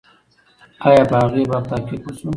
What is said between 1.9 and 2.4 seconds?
و سو؟